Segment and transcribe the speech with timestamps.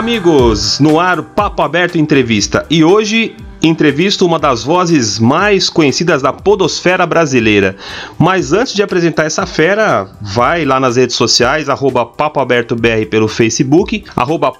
[0.00, 0.80] amigos!
[0.80, 2.64] No ar, Papo Aberto Entrevista.
[2.70, 7.76] E hoje entrevisto uma das vozes mais conhecidas da podosfera brasileira.
[8.18, 14.02] Mas antes de apresentar essa fera, vai lá nas redes sociais, arroba BR pelo Facebook,
[14.16, 14.50] arroba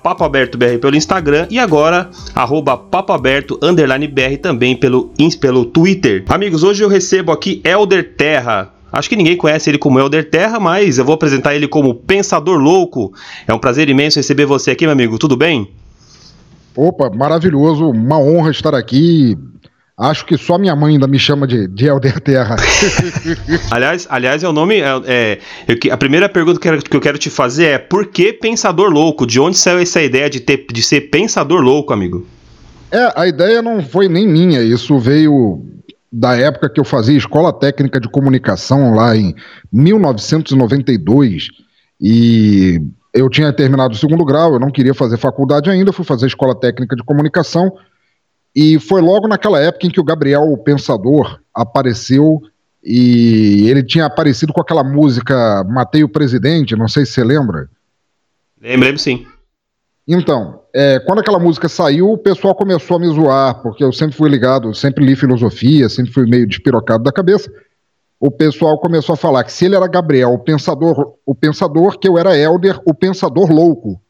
[0.58, 5.10] BR pelo Instagram e agora, arroba BR também pelo,
[5.40, 6.22] pelo Twitter.
[6.28, 8.74] Amigos, hoje eu recebo aqui Elder Terra.
[8.92, 12.58] Acho que ninguém conhece ele como Elder Terra, mas eu vou apresentar ele como Pensador
[12.58, 13.12] Louco.
[13.46, 15.18] É um prazer imenso receber você aqui, meu amigo.
[15.18, 15.70] Tudo bem?
[16.76, 17.90] Opa, maravilhoso.
[17.90, 19.36] Uma honra estar aqui.
[19.98, 22.56] Acho que só minha mãe ainda me chama de, de Elder Terra.
[23.70, 24.80] aliás, aliás, é o nome.
[24.80, 25.38] É,
[25.68, 28.32] é, a primeira pergunta que eu, quero, que eu quero te fazer é: por que
[28.32, 29.26] Pensador Louco?
[29.26, 32.26] De onde saiu essa ideia de, ter, de ser Pensador Louco, amigo?
[32.90, 34.62] É, a ideia não foi nem minha.
[34.62, 35.62] Isso veio
[36.12, 39.34] da época que eu fazia escola técnica de comunicação lá em
[39.72, 41.48] 1992
[42.00, 42.80] e
[43.14, 46.54] eu tinha terminado o segundo grau, eu não queria fazer faculdade ainda, fui fazer escola
[46.54, 47.72] técnica de comunicação
[48.54, 52.40] e foi logo naquela época em que o Gabriel o Pensador apareceu
[52.82, 57.68] e ele tinha aparecido com aquela música Matei o Presidente, não sei se você lembra.
[58.60, 59.26] Lembro, sim.
[60.08, 64.16] Então, é, quando aquela música saiu, o pessoal começou a me zoar, porque eu sempre
[64.16, 67.50] fui ligado, sempre li filosofia, sempre fui meio despirocado da cabeça.
[68.18, 72.06] O pessoal começou a falar que se ele era Gabriel, o pensador, o pensador, que
[72.06, 74.00] eu era Elder, o pensador louco.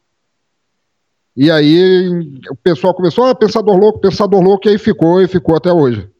[1.35, 2.09] E aí
[2.49, 6.10] o pessoal começou, ah, pensador louco, pensador louco, e aí ficou e ficou até hoje.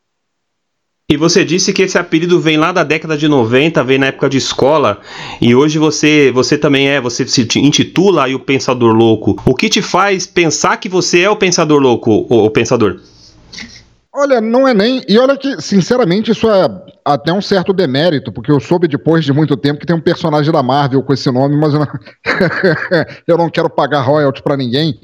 [1.11, 4.29] E você disse que esse apelido vem lá da década de 90, vem na época
[4.29, 5.01] de escola,
[5.41, 9.35] e hoje você você também é, você se intitula aí o Pensador Louco.
[9.45, 13.01] O que te faz pensar que você é o Pensador Louco, o, Pensador?
[14.15, 15.03] Olha, não é nem.
[15.05, 16.69] E olha que, sinceramente, isso é
[17.03, 20.49] até um certo demérito, porque eu soube depois de muito tempo que tem um personagem
[20.49, 21.87] da Marvel com esse nome, mas eu não,
[23.27, 24.97] eu não quero pagar royalties para ninguém.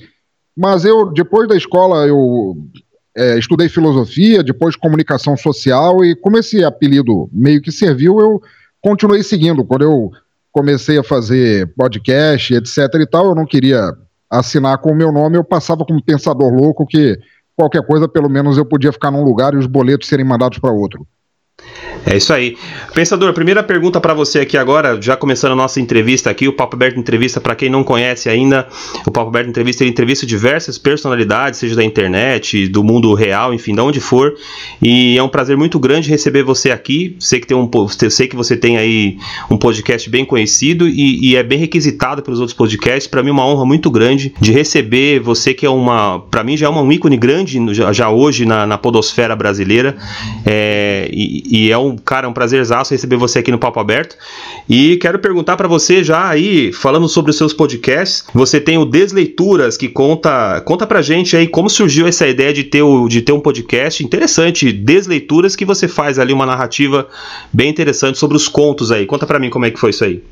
[0.56, 2.56] Mas eu, depois da escola, eu
[3.18, 8.42] é, estudei filosofia, depois comunicação social e como esse apelido meio que serviu, eu
[8.80, 9.66] continuei seguindo.
[9.66, 10.12] Quando eu
[10.52, 13.92] comecei a fazer podcast, etc e tal, eu não queria
[14.30, 17.18] assinar com o meu nome, eu passava como pensador louco que
[17.56, 20.72] qualquer coisa, pelo menos eu podia ficar num lugar e os boletos serem mandados para
[20.72, 21.08] outro.
[22.06, 22.56] É isso aí.
[22.94, 26.76] Pensador, primeira pergunta para você aqui agora, já começando a nossa entrevista aqui, o Papo
[26.76, 28.66] Aberto Entrevista, para quem não conhece ainda,
[29.06, 33.76] o Papo Aberto Entrevista ele entrevista diversas personalidades, seja da internet, do mundo real, enfim,
[33.76, 34.34] de onde for.
[34.82, 37.18] E é um prazer muito grande receber você aqui.
[37.20, 39.18] Sei que tem um, sei que você tem aí
[39.50, 43.08] um podcast bem conhecido e, e é bem requisitado pelos outros podcasts.
[43.08, 46.56] Para mim, é uma honra muito grande de receber você que é uma, para mim
[46.56, 49.98] já é um ícone grande já, já hoje na, na podosfera brasileira.
[50.46, 54.18] É, e, e é um cara, um prazerzaço receber você aqui no Papo Aberto.
[54.70, 58.86] E quero perguntar para você já aí, falando sobre os seus podcasts, você tem o
[58.86, 63.22] Desleituras que conta, conta pra gente aí como surgiu essa ideia de ter, o, de
[63.22, 67.08] ter um podcast interessante, Desleituras, que você faz ali uma narrativa
[67.52, 69.06] bem interessante sobre os contos aí.
[69.06, 70.24] Conta para mim como é que foi isso aí.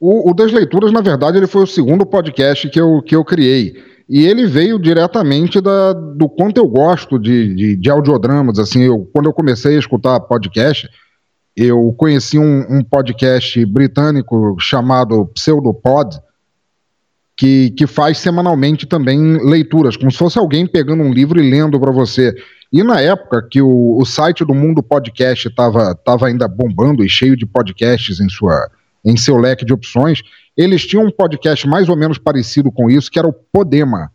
[0.00, 3.74] O, o Desleituras, na verdade, ele foi o segundo podcast que eu, que eu criei
[4.08, 8.58] e ele veio diretamente da, do quanto eu gosto de, de, de audiodramas.
[8.58, 10.88] Assim, eu, quando eu comecei a escutar podcast,
[11.56, 16.18] eu conheci um, um podcast britânico chamado Pseudopod,
[17.36, 21.80] que, que faz semanalmente também leituras, como se fosse alguém pegando um livro e lendo
[21.80, 22.34] para você.
[22.72, 27.08] E na época que o, o site do Mundo Podcast estava tava ainda bombando e
[27.08, 28.68] cheio de podcasts em, sua,
[29.04, 30.22] em seu leque de opções,
[30.56, 34.10] eles tinham um podcast mais ou menos parecido com isso, que era o Podema,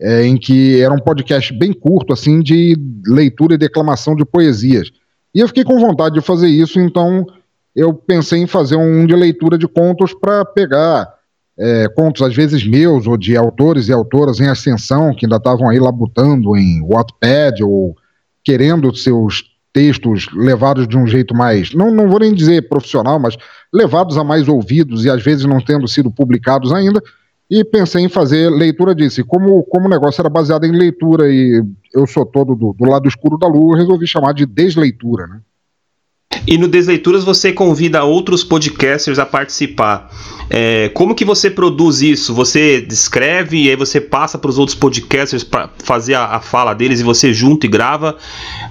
[0.00, 2.76] é, em que era um podcast bem curto, assim, de
[3.06, 4.90] leitura e declamação de poesias.
[5.34, 7.26] E eu fiquei com vontade de fazer isso, então
[7.74, 11.08] eu pensei em fazer um de leitura de contos para pegar
[11.58, 15.68] é, contos, às vezes meus, ou de autores e autoras em ascensão, que ainda estavam
[15.68, 17.96] aí labutando em Wattpad, ou
[18.44, 23.36] querendo seus textos levados de um jeito mais, não, não vou nem dizer profissional, mas
[23.72, 27.02] levados a mais ouvidos e às vezes não tendo sido publicados ainda,
[27.50, 29.20] e pensei em fazer leitura disso.
[29.20, 31.62] E como, como o negócio era baseado em leitura e
[31.94, 35.40] eu sou todo do, do lado escuro da lua, resolvi chamar de desleitura, né?
[36.46, 40.10] E no Desleituras você convida outros podcasters a participar.
[40.50, 42.34] É, como que você produz isso?
[42.34, 46.74] Você descreve e aí você passa para os outros podcasters para fazer a, a, fala
[46.74, 48.16] deles e você junta e grava?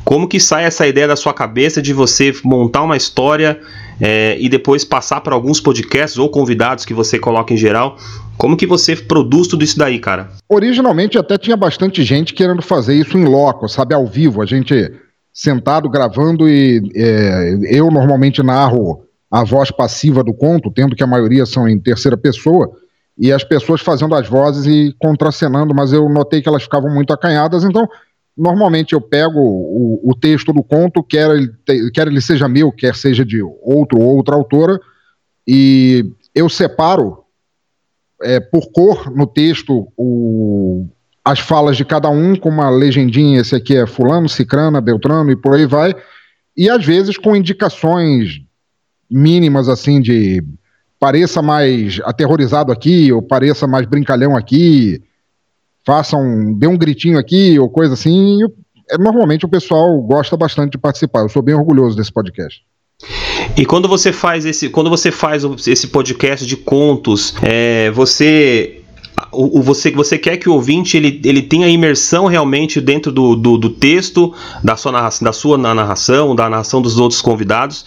[0.04, 3.60] Como que sai essa ideia da sua cabeça de você montar uma história
[4.00, 7.98] é, e depois passar para alguns podcasts ou convidados que você coloca em geral?
[8.38, 10.30] Como que você produz tudo isso daí, cara?
[10.50, 14.42] Originalmente até tinha bastante gente querendo fazer isso em loco, sabe, ao vivo.
[14.42, 14.92] A gente
[15.34, 21.08] sentado gravando e é, eu normalmente narro a voz passiva do conto, tendo que a
[21.08, 22.70] maioria são em terceira pessoa.
[23.18, 27.14] e as pessoas fazendo as vozes e contracenando, mas eu notei que elas ficavam muito
[27.14, 27.88] acanhadas, então
[28.36, 31.50] normalmente eu pego o, o texto do conto, quer ele,
[31.94, 34.80] quer ele seja meu, quer seja de outro ou outra autora,
[35.48, 37.24] e eu separo
[38.24, 40.88] é, por cor no texto o,
[41.24, 45.36] as falas de cada um, com uma legendinha, esse aqui é fulano, cicrana, beltrano e
[45.36, 45.96] por aí vai,
[46.58, 48.42] e às vezes com indicações
[49.10, 50.44] mínimas assim de
[51.00, 55.02] pareça mais aterrorizado aqui, ou pareça mais brincalhão aqui,
[55.86, 58.40] faça um, dê um gritinho aqui, ou coisa assim.
[58.90, 61.22] é, normalmente o pessoal gosta bastante de participar.
[61.22, 62.62] Eu sou bem orgulhoso desse podcast.
[63.58, 68.81] E quando você faz esse, quando você faz esse podcast de contos, é, você
[69.32, 73.36] o, o, você, você quer que o ouvinte ele, ele tenha imersão realmente dentro do,
[73.36, 74.34] do, do texto,
[74.64, 77.86] da sua, narração, da sua narração, da narração dos outros convidados.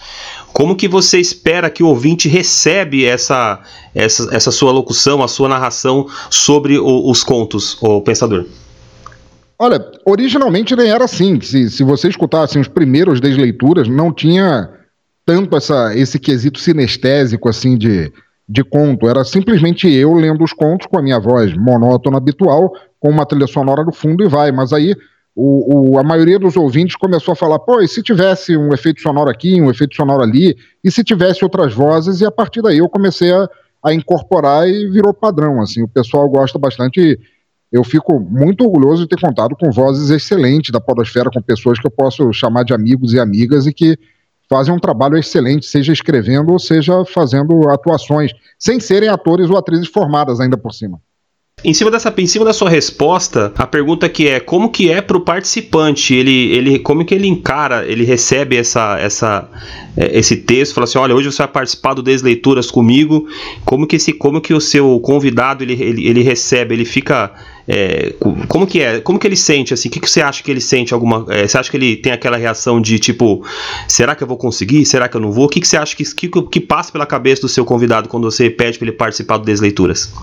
[0.51, 3.61] Como que você espera que o ouvinte recebe essa,
[3.93, 8.45] essa, essa sua locução, a sua narração sobre o, os contos, o pensador?
[9.57, 11.39] Olha, originalmente nem era assim.
[11.41, 14.69] Se, se você escutasse os primeiros desleituras, não tinha
[15.25, 18.11] tanto essa, esse quesito sinestésico assim de
[18.47, 19.09] de conto.
[19.09, 23.47] Era simplesmente eu lendo os contos com a minha voz monótona habitual, com uma trilha
[23.47, 24.51] sonora no fundo e vai.
[24.51, 24.95] Mas aí
[25.35, 29.01] o, o, a maioria dos ouvintes começou a falar: pô, e se tivesse um efeito
[29.01, 32.21] sonoro aqui, um efeito sonoro ali, e se tivesse outras vozes?
[32.21, 33.49] E a partir daí eu comecei a,
[33.83, 35.61] a incorporar e virou padrão.
[35.61, 37.19] Assim, o pessoal gosta bastante.
[37.71, 41.85] Eu fico muito orgulhoso de ter contado com vozes excelentes da Podosfera, com pessoas que
[41.85, 43.97] eu posso chamar de amigos e amigas e que
[44.49, 49.87] fazem um trabalho excelente, seja escrevendo ou seja fazendo atuações, sem serem atores ou atrizes
[49.87, 50.99] formadas ainda por cima.
[51.65, 55.01] Em cima dessa, em cima da sua resposta, a pergunta que é como que é
[55.01, 59.49] para o participante, ele, ele, como que ele encara, ele recebe essa, essa,
[59.97, 63.27] é, esse texto, fala assim, olha, hoje você vai participar do Desleituras comigo,
[63.65, 67.33] como que esse, como que o seu convidado ele, ele, ele recebe, ele fica
[67.67, 68.13] é,
[68.47, 68.99] como que é?
[68.99, 69.89] Como que ele sente assim?
[69.89, 71.25] O que, que você acha que ele sente alguma?
[71.29, 73.43] É, você acha que ele tem aquela reação de tipo,
[73.87, 74.85] será que eu vou conseguir?
[74.85, 75.45] Será que eu não vou?
[75.45, 78.29] O que, que você acha que, que, que passa pela cabeça do seu convidado quando
[78.29, 80.13] você pede para ele participar do Desleituras?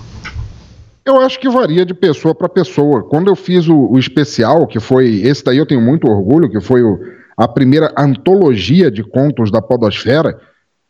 [1.04, 3.02] Eu acho que varia de pessoa para pessoa.
[3.02, 6.60] Quando eu fiz o, o, especial, que foi esse daí eu tenho muito orgulho, que
[6.60, 6.99] foi o,
[7.37, 10.38] a primeira antologia de contos da Podosfera,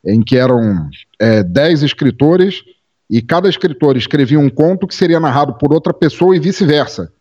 [0.05, 0.89] em que eram
[1.19, 2.63] é, dez escritores
[3.09, 7.13] e cada escritor escrevia um conto que seria narrado por outra pessoa e vice-versa.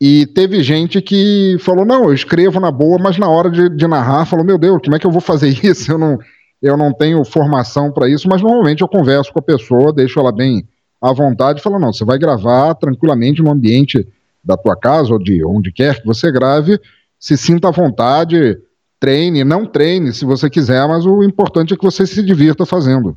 [0.00, 3.86] E teve gente que falou: não, eu escrevo na boa, mas na hora de, de
[3.86, 5.90] narrar, falou: meu Deus, como é que eu vou fazer isso?
[5.90, 6.18] Eu não,
[6.62, 10.30] eu não tenho formação para isso, mas normalmente eu converso com a pessoa, deixo ela
[10.30, 10.68] bem
[11.00, 14.06] à vontade e falo: não, você vai gravar tranquilamente no ambiente
[14.42, 16.80] da tua casa ou de onde quer que você grave,
[17.18, 18.58] se sinta à vontade,
[19.00, 23.16] treine, não treine se você quiser, mas o importante é que você se divirta fazendo.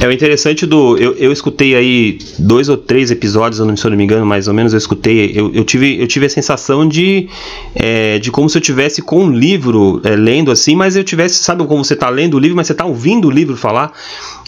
[0.00, 0.96] É o interessante do.
[0.96, 4.54] Eu, eu escutei aí dois ou três episódios, se eu não me engano, mais ou
[4.54, 5.32] menos, eu escutei.
[5.34, 7.28] Eu, eu, tive, eu tive a sensação de.
[7.74, 11.42] É, de como se eu tivesse com um livro é, lendo assim, mas eu tivesse.
[11.42, 13.92] Sabe como você está lendo o livro, mas você está ouvindo o livro falar?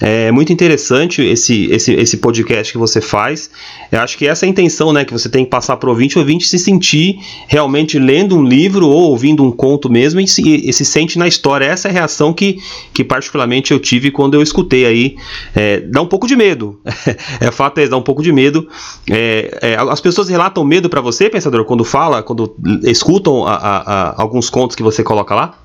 [0.01, 3.49] É muito interessante esse, esse, esse podcast que você faz.
[3.93, 5.91] Eu acho que essa é a intenção né, que você tem que passar para o
[5.93, 10.27] ouvinte, o ouvinte se sentir realmente lendo um livro ou ouvindo um conto mesmo e
[10.27, 11.65] se, e se sente na história.
[11.65, 12.59] Essa é a reação que,
[12.93, 15.17] que particularmente eu tive quando eu escutei aí
[15.55, 16.81] é, dá um pouco de medo.
[17.41, 18.69] é fato é dá um pouco de medo.
[19.11, 23.77] É, é, as pessoas relatam medo para você, pensador, quando fala, quando escutam a, a,
[23.79, 25.59] a, alguns contos que você coloca lá?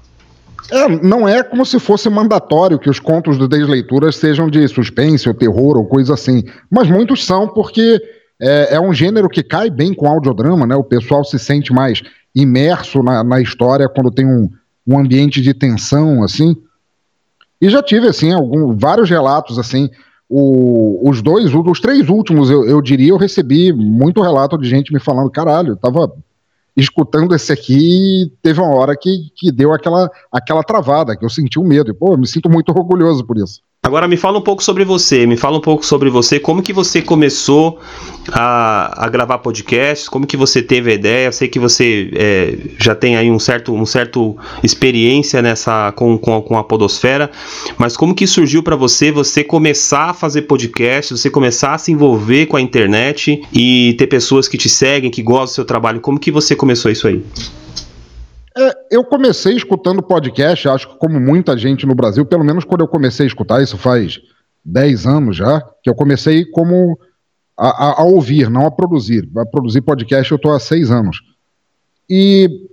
[0.72, 5.28] É, não é como se fosse mandatório que os contos do Desleituras sejam de suspense
[5.28, 6.44] ou terror ou coisa assim.
[6.70, 8.00] Mas muitos são porque
[8.39, 10.75] é, é, um gênero que cai bem com audiodrama, né?
[10.75, 12.01] O pessoal se sente mais
[12.36, 14.50] imerso na, na história quando tem um,
[14.88, 16.56] um ambiente de tensão, assim.
[17.62, 19.89] E já tive, assim, algum, vários relatos, assim.
[20.30, 24.94] O, os dois, os três últimos, eu, eu diria, eu recebi muito relato de gente
[24.94, 26.13] me falando: caralho, eu tava
[26.78, 31.60] escutando esse aqui teve uma hora que, que deu aquela, aquela travada, que eu senti
[31.60, 31.92] um medo.
[31.92, 33.62] E, pô, eu me sinto muito orgulhoso por isso.
[33.89, 36.72] Agora me fala um pouco sobre você, me fala um pouco sobre você, como que
[36.72, 37.79] você começou
[38.31, 42.55] a, a gravar podcasts, como que você teve a ideia, eu sei que você é,
[42.79, 47.31] já tem aí um certo, um certo experiência nessa com, com, com a podosfera,
[47.79, 51.91] mas como que surgiu para você você começar a fazer podcast, você começar a se
[51.91, 56.00] envolver com a internet e ter pessoas que te seguem, que gostam do seu trabalho,
[56.00, 57.24] como que você começou isso aí?
[58.60, 62.82] É, eu comecei escutando podcast, acho que como muita gente no Brasil, pelo menos quando
[62.82, 64.20] eu comecei a escutar, isso faz
[64.66, 67.00] 10 anos já, que eu comecei como
[67.58, 69.30] a, a, a ouvir, não a produzir.
[69.38, 71.22] A produzir podcast eu estou há seis anos.
[72.10, 72.68] E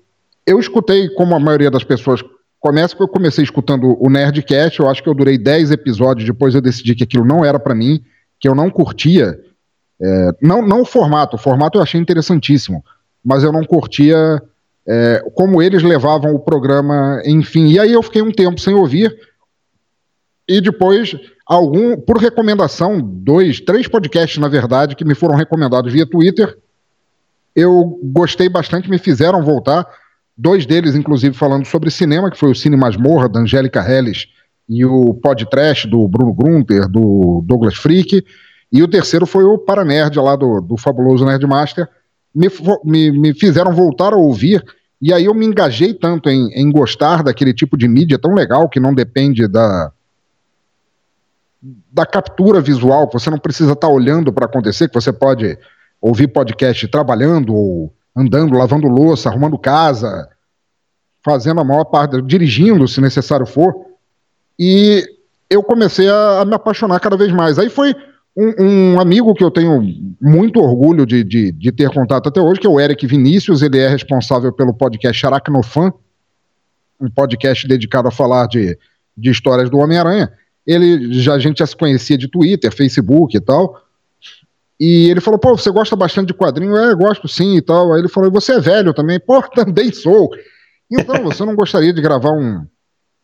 [0.45, 2.21] eu escutei, como a maioria das pessoas
[2.59, 6.61] começa, eu comecei escutando o Nerdcast, eu acho que eu durei 10 episódios, depois eu
[6.61, 8.03] decidi que aquilo não era para mim,
[8.41, 9.39] que eu não curtia,
[10.03, 12.85] é, não, não o formato, o formato eu achei interessantíssimo,
[13.25, 14.43] mas eu não curtia
[14.87, 17.69] é, como eles levavam o programa, enfim.
[17.69, 19.17] E aí eu fiquei um tempo sem ouvir,
[20.49, 21.17] e depois,
[21.47, 26.57] algum, por recomendação, dois, três podcasts, na verdade, que me foram recomendados via Twitter,
[27.55, 29.87] eu gostei bastante, me fizeram voltar.
[30.37, 34.27] Dois deles, inclusive, falando sobre cinema, que foi o Cine Masmorra, da Angélica Helles,
[34.69, 38.25] e o Podcast do Bruno Grunter, do Douglas Freak.
[38.71, 41.89] E o terceiro foi o Paranerd, lá do, do fabuloso Nerdmaster.
[42.37, 42.49] Me,
[42.85, 44.63] me, me fizeram voltar a ouvir,
[45.01, 48.69] e aí eu me engajei tanto em, em gostar daquele tipo de mídia tão legal,
[48.69, 49.91] que não depende da,
[51.91, 55.59] da captura visual, você não precisa estar olhando para acontecer, que você pode
[56.01, 60.29] ouvir podcast trabalhando ou andando, lavando louça, arrumando casa,
[61.25, 63.75] fazendo a maior parte, dirigindo, se necessário for.
[64.59, 65.05] E
[65.51, 67.59] eu comecei a, a me apaixonar cada vez mais.
[67.59, 67.95] Aí foi
[68.37, 69.83] um, um, amigo que eu tenho
[70.21, 73.79] muito orgulho de, de, de, ter contato até hoje, que é o Eric Vinícius, ele
[73.79, 75.93] é responsável pelo podcast Aracnofan,
[77.01, 78.79] um podcast dedicado a falar de,
[79.17, 80.31] de histórias do Homem-Aranha.
[80.67, 83.81] Ele já a gente já se conhecia de Twitter, Facebook e tal.
[84.79, 86.77] E ele falou, pô, você gosta bastante de quadrinho?
[86.77, 87.95] É, gosto sim e tal.
[87.95, 89.19] Aí ele falou, você é velho também?
[89.19, 90.29] Pô, também sou.
[90.91, 92.67] Então, você não gostaria de gravar um,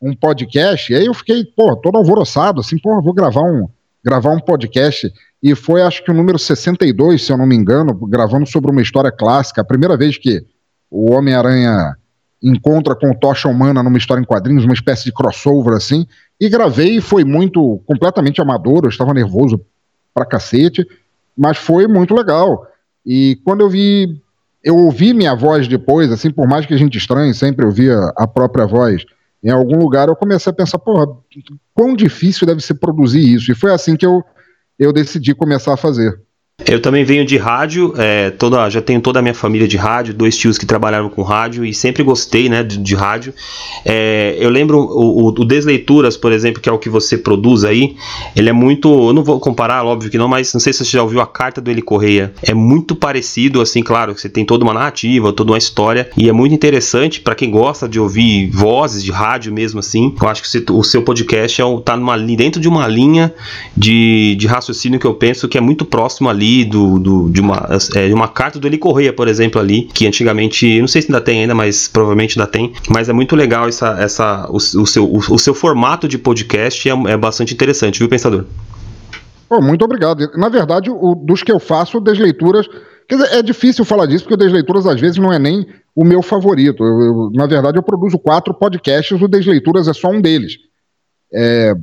[0.01, 0.91] um podcast?
[0.91, 3.69] E aí eu fiquei, pô, todo alvoroçado, assim, pô, vou gravar um,
[4.05, 5.13] gravar um podcast.
[5.43, 8.83] E foi, acho que o número 62, se eu não me engano, gravando sobre uma
[8.83, 9.61] história clássica.
[9.61, 10.45] A primeira vez que
[10.91, 11.97] o Homem-Aranha
[12.43, 16.07] encontra com o Tocha Humana numa história em quadrinhos, uma espécie de crossover assim.
[16.41, 19.61] E gravei, foi muito, completamente amador, eu estava nervoso
[20.13, 20.87] pra cacete
[21.37, 22.67] mas foi muito legal.
[23.05, 24.21] E quando eu vi,
[24.63, 28.27] eu ouvi minha voz depois, assim, por mais que a gente estranhe, sempre ouvia a
[28.27, 29.05] própria voz
[29.43, 31.07] em algum lugar, eu comecei a pensar, porra,
[31.75, 33.51] quão difícil deve ser produzir isso.
[33.51, 34.23] E foi assim que eu,
[34.79, 36.21] eu decidi começar a fazer.
[36.67, 40.15] Eu também venho de rádio, é, toda, já tenho toda a minha família de rádio,
[40.15, 43.35] dois tios que trabalharam com rádio e sempre gostei né, de, de rádio.
[43.85, 47.97] É, eu lembro o, o, Desleituras, por exemplo, que é o que você produz aí,
[48.37, 48.89] ele é muito.
[48.89, 51.27] Eu não vou comparar, óbvio que não, mas não sei se você já ouviu a
[51.27, 52.33] carta do Eli Correia.
[52.43, 56.33] É muito parecido, assim, claro, você tem toda uma narrativa, toda uma história, e é
[56.33, 60.15] muito interessante para quem gosta de ouvir vozes de rádio mesmo assim.
[60.21, 61.97] Eu acho que você, o seu podcast é, tá
[62.37, 63.35] dentro de uma linha
[63.77, 67.69] de, de raciocínio que eu penso que é muito próximo ali do, do de, uma,
[67.95, 71.09] é, de uma carta do Eli Correia, por exemplo, ali, que antigamente, não sei se
[71.09, 74.87] ainda tem ainda, mas provavelmente ainda tem, mas é muito legal essa, essa, o, o
[74.87, 78.45] seu, o, o, seu formato de podcast é, é bastante interessante, viu, Pensador?
[79.61, 80.31] Muito obrigado.
[80.37, 82.67] Na verdade, o, dos que eu faço, desleituras.
[83.09, 86.05] Quer dizer, é difícil falar disso, porque o Desleituras às vezes não é nem o
[86.05, 86.83] meu favorito.
[86.83, 90.55] Eu, eu, na verdade, eu produzo quatro podcasts, o Desleituras é só um deles.
[91.35, 91.75] É,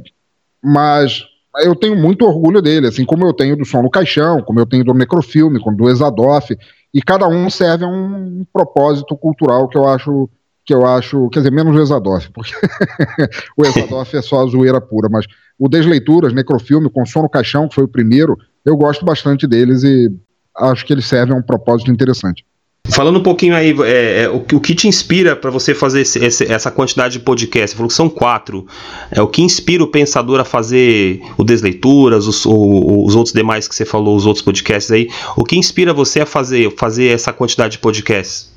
[0.63, 1.23] mas
[1.61, 4.65] eu tenho muito orgulho dele, assim como eu tenho do Som no Caixão, como eu
[4.65, 6.57] tenho do Necrofilme, como do Exadoff,
[6.93, 10.29] e cada um serve a um propósito cultural que eu acho
[10.65, 12.53] que eu acho, quer dizer, menos o Exadoff, porque
[13.57, 15.25] o Exadoff é só a zoeira pura, mas
[15.57, 19.83] o Desleituras, Necrofilme, com Som no Caixão, que foi o primeiro, eu gosto bastante deles
[19.83, 20.15] e
[20.55, 22.45] acho que eles servem a um propósito interessante.
[22.91, 26.19] Falando um pouquinho aí, é, é, o, o, que te inspira para você fazer esse,
[26.19, 27.71] esse, essa quantidade de podcasts?
[27.71, 28.65] Você falou que são quatro.
[29.11, 33.67] É, o que inspira o pensador a fazer o Desleituras, os, o, os outros demais
[33.67, 35.09] que você falou, os outros podcasts aí?
[35.37, 38.51] O que inspira você a fazer, fazer essa quantidade de podcasts?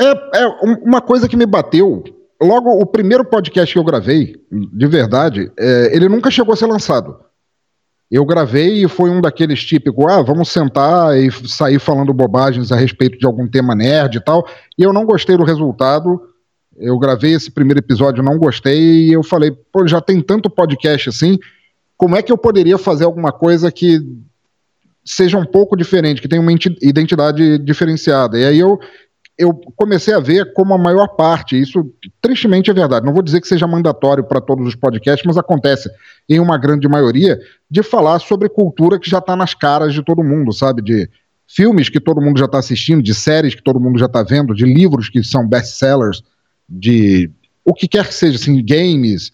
[0.00, 0.46] É, é
[0.82, 2.04] uma coisa que me bateu.
[2.40, 6.66] Logo, o primeiro podcast que eu gravei, de verdade, é, ele nunca chegou a ser
[6.66, 7.16] lançado.
[8.12, 12.76] Eu gravei e foi um daqueles típicos, ah, vamos sentar e sair falando bobagens a
[12.76, 14.46] respeito de algum tema nerd e tal.
[14.76, 16.20] E eu não gostei do resultado.
[16.76, 21.08] Eu gravei esse primeiro episódio, não gostei, e eu falei, pô, já tem tanto podcast
[21.08, 21.38] assim,
[21.96, 23.98] como é que eu poderia fazer alguma coisa que
[25.02, 26.52] seja um pouco diferente, que tenha uma
[26.82, 28.38] identidade diferenciada?
[28.38, 28.78] E aí eu
[29.38, 33.40] eu comecei a ver como a maior parte, isso tristemente é verdade, não vou dizer
[33.40, 35.90] que seja mandatório para todos os podcasts, mas acontece
[36.28, 37.38] em uma grande maioria,
[37.70, 40.82] de falar sobre cultura que já está nas caras de todo mundo, sabe?
[40.82, 41.08] De
[41.46, 44.54] filmes que todo mundo já está assistindo, de séries que todo mundo já está vendo,
[44.54, 46.22] de livros que são best-sellers,
[46.68, 47.30] de
[47.64, 49.32] o que quer que seja, assim, games.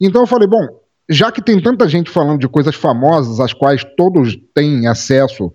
[0.00, 0.66] Então eu falei, bom,
[1.08, 5.52] já que tem tanta gente falando de coisas famosas, às quais todos têm acesso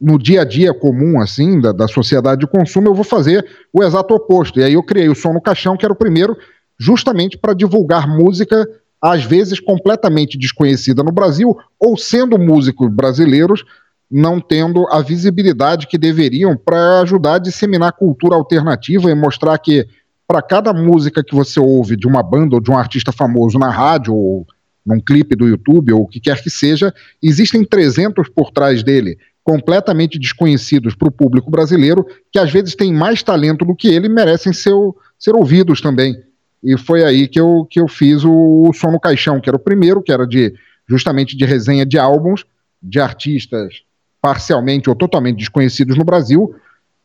[0.00, 3.82] no dia a dia comum, assim, da, da sociedade de consumo, eu vou fazer o
[3.82, 4.58] exato oposto.
[4.58, 6.36] E aí eu criei o Som no Caixão, que era o primeiro,
[6.78, 8.68] justamente para divulgar música,
[9.00, 13.64] às vezes completamente desconhecida no Brasil, ou sendo músicos brasileiros,
[14.10, 19.86] não tendo a visibilidade que deveriam para ajudar a disseminar cultura alternativa e mostrar que
[20.26, 23.70] para cada música que você ouve de uma banda ou de um artista famoso na
[23.70, 24.46] rádio ou
[24.84, 29.18] num clipe do YouTube ou o que quer que seja, existem 300 por trás dele,
[29.44, 34.08] completamente desconhecidos para o público brasileiro, que às vezes têm mais talento do que ele
[34.08, 34.72] merecem ser,
[35.18, 36.16] ser ouvidos também.
[36.62, 39.56] E foi aí que eu, que eu fiz o, o Som no Caixão, que era
[39.56, 40.54] o primeiro, que era de
[40.88, 42.44] justamente de resenha de álbuns
[42.82, 43.82] de artistas
[44.20, 46.54] parcialmente ou totalmente desconhecidos no Brasil.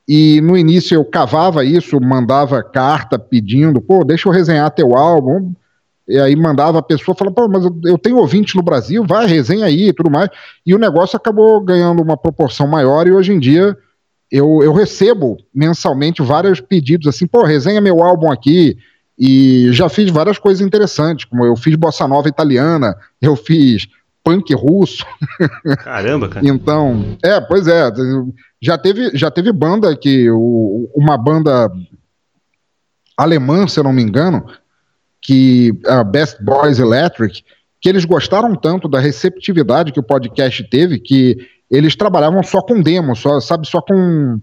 [0.08, 5.53] E no início eu cavava isso, mandava carta pedindo, pô, deixa eu resenhar teu álbum,
[6.09, 9.65] e aí mandava a pessoa falando, pô, mas eu tenho ouvinte no Brasil, vai, resenha
[9.65, 10.29] aí e tudo mais.
[10.65, 13.77] E o negócio acabou ganhando uma proporção maior e hoje em dia
[14.31, 18.75] eu, eu recebo mensalmente vários pedidos assim, pô, resenha meu álbum aqui.
[19.21, 23.85] E já fiz várias coisas interessantes, como eu fiz bossa nova italiana, eu fiz
[24.23, 25.05] punk russo.
[25.83, 26.47] Caramba, cara.
[26.47, 27.91] então, é, pois é,
[28.61, 31.69] já teve, já teve banda que o, uma banda
[33.17, 34.45] alemã, se eu não me engano,
[35.21, 37.43] que a Best Boys Electric,
[37.81, 41.38] que eles gostaram tanto da receptividade que o podcast teve que
[41.69, 44.39] eles trabalhavam só com demo, só, sabe, só com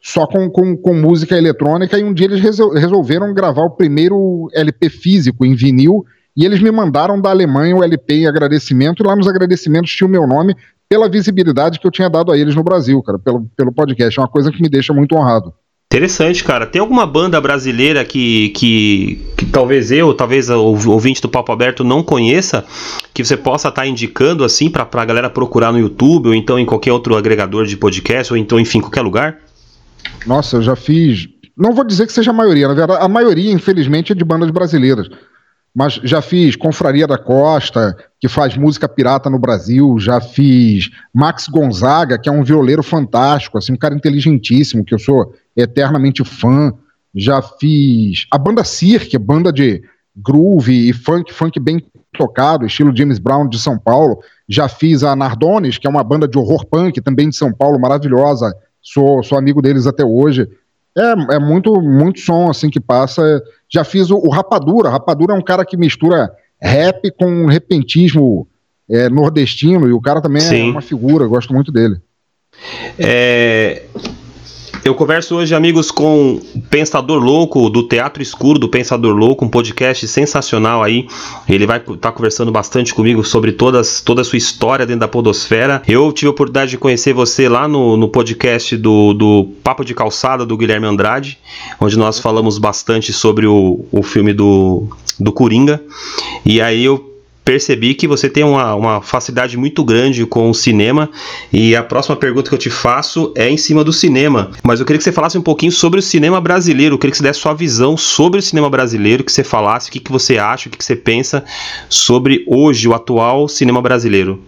[0.00, 4.90] só com, com, com música eletrônica e um dia eles resolveram gravar o primeiro LP
[4.90, 6.04] físico em vinil
[6.36, 10.06] e eles me mandaram da Alemanha o LP em agradecimento e lá nos agradecimentos tinha
[10.06, 10.54] o meu nome
[10.88, 14.18] pela visibilidade que eu tinha dado a eles no Brasil, cara, pelo, pelo podcast.
[14.18, 15.54] É uma coisa que me deixa muito honrado.
[15.94, 16.66] Interessante, cara.
[16.66, 21.84] Tem alguma banda brasileira que, que, que talvez eu, talvez o ouvinte do Papo Aberto
[21.84, 22.64] não conheça,
[23.14, 26.58] que você possa estar tá indicando assim para a galera procurar no YouTube ou então
[26.58, 29.38] em qualquer outro agregador de podcast ou então enfim qualquer lugar?
[30.26, 31.28] Nossa, eu já fiz.
[31.56, 34.50] Não vou dizer que seja a maioria, na verdade, a maioria, infelizmente, é de bandas
[34.50, 35.08] brasileiras
[35.74, 41.48] mas já fiz Confraria da Costa, que faz música pirata no Brasil, já fiz Max
[41.48, 46.72] Gonzaga, que é um violeiro fantástico, assim, um cara inteligentíssimo, que eu sou eternamente fã.
[47.14, 49.82] Já fiz a banda Cirque, banda de
[50.16, 51.84] groove e funk, funk bem
[52.16, 54.20] tocado, estilo James Brown de São Paulo.
[54.48, 57.78] Já fiz a Nardones, que é uma banda de horror punk, também de São Paulo,
[57.78, 58.54] maravilhosa.
[58.80, 60.48] Sou, sou amigo deles até hoje.
[60.96, 63.42] É, é muito, muito som assim que passa.
[63.68, 64.90] Já fiz o, o Rapadura.
[64.90, 68.46] Rapadura é um cara que mistura rap com repentismo
[68.88, 70.68] é, nordestino e o cara também é Sim.
[70.68, 71.26] é uma figura.
[71.26, 71.96] Gosto muito dele.
[72.98, 73.86] É,
[74.84, 80.06] eu converso hoje, amigos, com Pensador Louco, do Teatro Escuro do Pensador Louco, um podcast
[80.06, 81.06] sensacional aí.
[81.48, 85.08] Ele vai estar tá conversando bastante comigo sobre todas, toda a sua história dentro da
[85.08, 85.82] Podosfera.
[85.88, 89.94] Eu tive a oportunidade de conhecer você lá no, no podcast do, do Papo de
[89.94, 91.38] Calçada, do Guilherme Andrade,
[91.80, 94.86] onde nós falamos bastante sobre o, o filme do,
[95.18, 95.82] do Coringa.
[96.44, 97.13] E aí eu
[97.44, 101.10] percebi que você tem uma, uma facilidade muito grande com o cinema
[101.52, 104.50] e a próxima pergunta que eu te faço é em cima do cinema.
[104.62, 107.18] Mas eu queria que você falasse um pouquinho sobre o cinema brasileiro, eu queria que
[107.18, 110.38] você desse sua visão sobre o cinema brasileiro, que você falasse o que, que você
[110.38, 111.44] acha, o que, que você pensa
[111.88, 114.42] sobre hoje, o atual cinema brasileiro.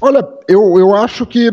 [0.00, 1.50] Olha, eu, eu acho que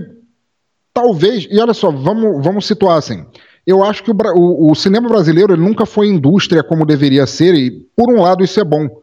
[0.91, 3.23] talvez, e olha só, vamos, vamos situar assim.
[3.65, 7.71] Eu acho que o, o, o cinema brasileiro nunca foi indústria como deveria ser, e
[7.95, 9.02] por um lado isso é bom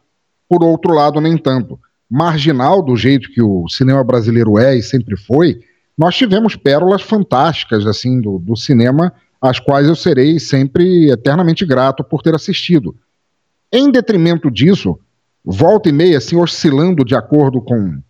[0.51, 1.79] por outro lado, nem tanto.
[2.09, 5.61] Marginal, do jeito que o cinema brasileiro é e sempre foi,
[5.97, 12.03] nós tivemos pérolas fantásticas assim do, do cinema, às quais eu serei sempre eternamente grato
[12.03, 12.93] por ter assistido.
[13.71, 14.99] Em detrimento disso,
[15.41, 18.01] volta e meia, assim, oscilando de acordo com,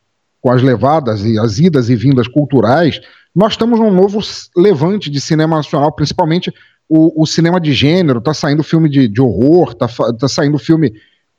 [0.41, 2.99] com as levadas e as idas e vindas culturais,
[3.36, 4.19] nós estamos num novo
[4.58, 6.51] levante de cinema nacional, principalmente
[6.89, 10.91] o, o cinema de gênero, está saindo filme de, de horror, está tá saindo filme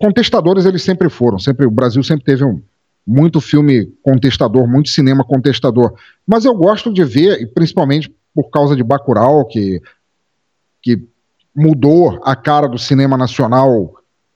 [0.03, 2.61] contestadores eles sempre foram, sempre o Brasil sempre teve um
[3.07, 5.95] muito filme contestador, muito cinema contestador.
[6.27, 9.81] Mas eu gosto de ver, principalmente por causa de Bacurau, que
[10.83, 11.01] que
[11.55, 13.95] mudou a cara do cinema nacional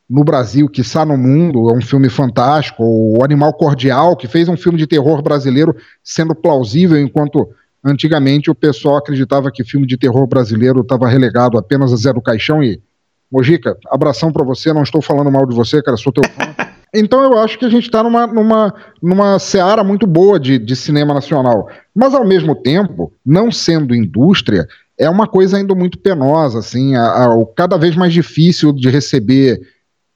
[0.08, 2.84] no Brasil, que está no mundo, é um filme fantástico.
[2.84, 5.74] O Animal Cordial, que fez um filme de terror brasileiro
[6.04, 7.48] sendo plausível, enquanto
[7.84, 12.22] antigamente o pessoal acreditava que filme de terror brasileiro estava relegado apenas a Zé do
[12.22, 12.80] Caixão e
[13.30, 16.54] Mojica, abração para você, não estou falando mal de você, cara, sou teu fã.
[16.94, 20.74] Então eu acho que a gente está numa, numa, numa seara muito boa de, de
[20.74, 21.68] cinema nacional.
[21.94, 24.66] Mas ao mesmo tempo, não sendo indústria,
[24.98, 29.60] é uma coisa ainda muito penosa, assim, a, a, cada vez mais difícil de receber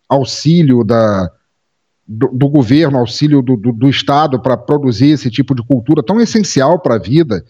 [0.08, 1.30] auxílio da,
[2.08, 6.20] do, do governo, auxílio do, do, do Estado para produzir esse tipo de cultura tão
[6.20, 7.44] essencial para a vida.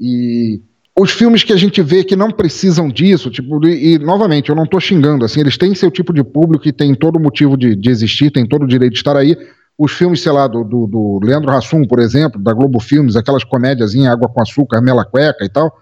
[0.00, 0.60] E
[0.98, 4.56] os filmes que a gente vê que não precisam disso, tipo, e, e novamente, eu
[4.56, 7.74] não estou xingando, assim, eles têm seu tipo de público e têm todo motivo de,
[7.74, 9.36] de existir, têm todo o direito de estar aí.
[9.78, 13.42] Os filmes, sei lá, do, do, do Leandro Hassum, por exemplo, da Globo Filmes, aquelas
[13.42, 15.72] comédias em água com açúcar, mela cueca e tal,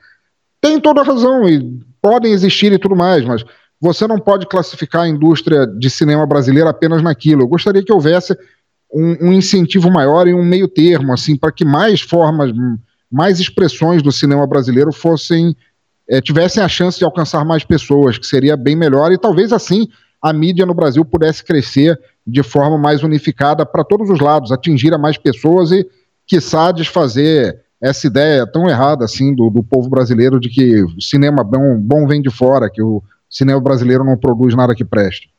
[0.60, 3.44] tem toda a razão e podem existir e tudo mais, mas
[3.80, 7.42] você não pode classificar a indústria de cinema brasileira apenas naquilo.
[7.42, 8.36] Eu gostaria que houvesse
[8.92, 12.52] um, um incentivo maior e um meio termo, assim, para que mais formas,
[13.10, 15.56] mais expressões do cinema brasileiro fossem
[16.08, 19.86] é, tivessem a chance de alcançar mais pessoas, que seria bem melhor, e talvez assim
[20.20, 24.92] a mídia no Brasil pudesse crescer de forma mais unificada para todos os lados, atingir
[24.92, 25.86] a mais pessoas e,
[26.26, 31.42] quiçá, desfazer essa ideia tão errada assim do, do povo brasileiro de que o cinema
[31.42, 35.30] bom, bom vem de fora, que o cinema brasileiro não produz nada que preste.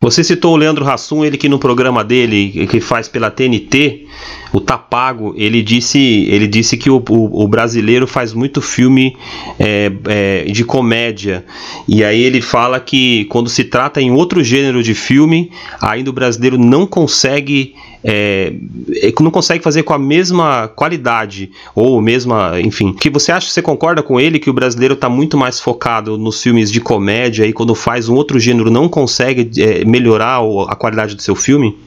[0.00, 4.06] Você citou o Leandro Hassum, ele que no programa dele, que faz pela TNT,
[4.52, 5.98] o Tapago, ele disse,
[6.30, 9.16] ele disse que o, o, o brasileiro faz muito filme
[9.58, 11.44] é, é, de comédia.
[11.88, 15.50] E aí ele fala que quando se trata em outro gênero de filme,
[15.82, 18.54] ainda o brasileiro não consegue é,
[19.02, 22.92] é, não consegue fazer com a mesma qualidade ou mesma, enfim.
[22.92, 26.42] Que você acha, você concorda com ele que o brasileiro está muito mais focado nos
[26.42, 31.14] filmes de comédia e quando faz um outro gênero não consegue é, melhorar a qualidade
[31.14, 31.78] do seu filme?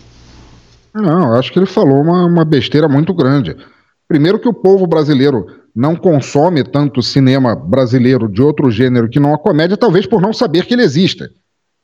[0.93, 3.55] Não, acho que ele falou uma, uma besteira muito grande.
[4.07, 9.33] Primeiro que o povo brasileiro não consome tanto cinema brasileiro de outro gênero que não
[9.33, 11.29] a comédia, talvez por não saber que ele exista.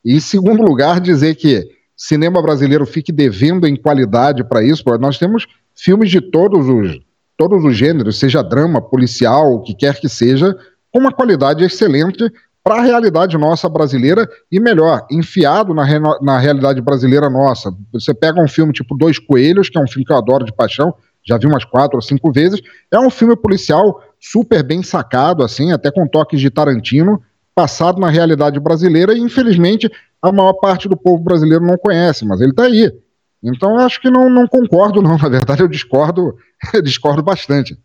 [0.04, 1.66] E em segundo lugar, dizer que
[1.98, 7.00] cinema brasileiro fique devendo em qualidade para isso, nós temos filmes de todos os,
[7.36, 10.56] todos os gêneros, seja drama, policial, o que quer que seja,
[10.92, 12.32] com uma qualidade excelente
[12.64, 15.86] para a realidade nossa brasileira e melhor, enfiado na,
[16.22, 17.74] na realidade brasileira nossa.
[17.94, 20.54] Você pega um filme tipo Dois Coelhos, que é um filme que eu adoro de
[20.54, 20.94] paixão,
[21.26, 25.72] já vi umas quatro ou cinco vezes, é um filme policial super bem sacado, assim,
[25.72, 27.22] até com toques de Tarantino,
[27.58, 29.92] passado na realidade brasileira e infelizmente
[30.22, 32.94] a maior parte do povo brasileiro não conhece, mas ele está aí.
[33.42, 35.18] Então eu acho que não, não concordo, não.
[35.18, 36.36] Na verdade, eu discordo,
[36.72, 37.76] eu discordo bastante.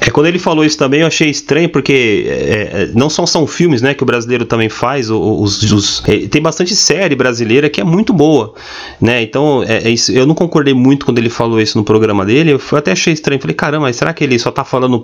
[0.00, 3.46] É, quando ele falou isso também, eu achei estranho, porque é, é, não só são
[3.46, 7.80] filmes né, que o brasileiro também faz, os, os é, tem bastante série brasileira que
[7.80, 8.54] é muito boa.
[9.00, 9.22] Né?
[9.22, 12.52] Então, é, é isso, eu não concordei muito quando ele falou isso no programa dele,
[12.52, 13.40] eu até achei estranho.
[13.40, 15.02] Falei, caramba, será que ele só tá falando,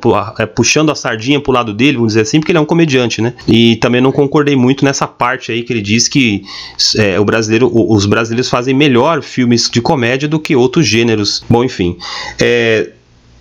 [0.55, 3.35] puxando a sardinha pro lado dele, vamos dizer assim, porque ele é um comediante, né?
[3.47, 6.43] E também não concordei muito nessa parte aí que ele diz que
[7.19, 11.45] o brasileiro, os brasileiros fazem melhor filmes de comédia do que outros gêneros.
[11.49, 11.97] Bom, enfim.
[12.39, 12.91] É,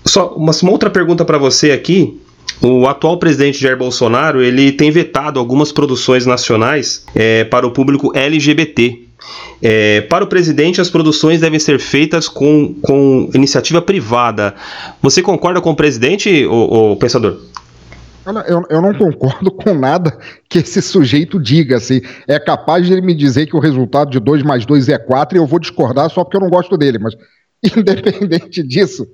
[0.06, 2.20] só uma, uma outra pergunta para você aqui.
[2.62, 8.16] O atual presidente Jair Bolsonaro ele tem vetado algumas produções nacionais é, para o público
[8.16, 9.08] LGBT.
[9.62, 14.56] É, para o presidente, as produções devem ser feitas com, com iniciativa privada.
[15.02, 17.40] Você concorda com o presidente, o, pensador?
[18.48, 20.18] Eu, eu, não concordo com nada
[20.50, 21.78] que esse sujeito diga.
[21.78, 24.98] Assim, é capaz de ele me dizer que o resultado de 2 mais 2 é
[24.98, 27.00] 4 e eu vou discordar só porque eu não gosto dele.
[27.00, 27.16] Mas,
[27.76, 29.08] independente disso,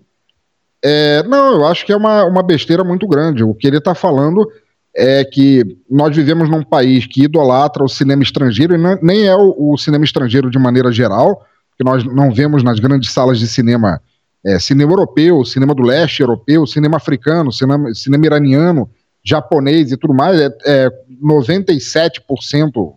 [0.83, 3.43] é, não, eu acho que é uma, uma besteira muito grande.
[3.43, 4.47] O que ele está falando
[4.95, 9.35] é que nós vivemos num país que idolatra o cinema estrangeiro, e não, nem é
[9.35, 11.45] o, o, cinema estrangeiro de maneira geral,
[11.77, 14.01] que nós não vemos nas grandes salas de cinema
[14.45, 18.89] é, cinema europeu, cinema do leste europeu, cinema africano, cinema, cinema iraniano,
[19.23, 20.89] japonês e tudo mais, é, é
[21.23, 22.93] 97%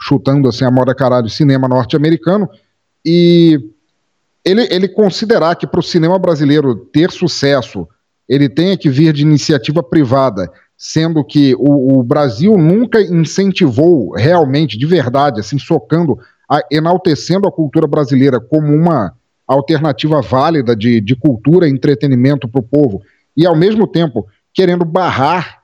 [0.00, 2.48] chutando assim a moda caralho, cinema norte-americano,
[3.04, 3.58] e
[4.44, 7.88] ele, ele considerar que para o cinema brasileiro ter sucesso,
[8.28, 14.76] ele tenha que vir de iniciativa privada, sendo que o, o Brasil nunca incentivou realmente,
[14.76, 16.18] de verdade, assim, socando,
[16.50, 19.12] a, enaltecendo a cultura brasileira como uma
[19.46, 23.02] alternativa válida de, de cultura e entretenimento para o povo,
[23.36, 25.62] e ao mesmo tempo querendo barrar,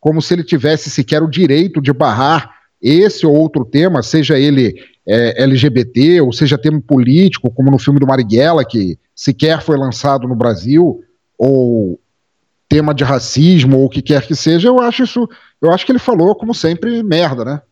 [0.00, 2.51] como se ele tivesse sequer o direito de barrar
[2.82, 4.74] esse ou outro tema, seja ele
[5.06, 10.26] é, LGBT, ou seja termo político, como no filme do Marighella, que sequer foi lançado
[10.26, 11.00] no Brasil,
[11.38, 11.98] ou
[12.68, 15.28] tema de racismo, ou o que quer que seja, eu acho isso,
[15.60, 17.62] eu acho que ele falou, como sempre, merda, né?